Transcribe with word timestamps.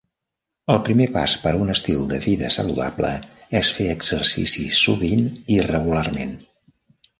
El 0.75 0.77
primer 0.85 1.05
pas 1.17 1.35
per 1.43 1.51
a 1.57 1.59
un 1.65 1.69
estil 1.73 2.01
de 2.13 2.19
vida 2.23 2.49
saludable 2.57 3.13
és 3.61 3.71
fer 3.81 3.87
exercici 3.97 4.67
sovint 4.81 5.25
i 5.59 5.63
regularment. 5.71 6.37